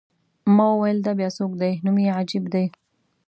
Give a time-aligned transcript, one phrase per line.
[0.55, 2.65] ما وویل: دا بیا څوک دی؟ نوم یې عجیب دی.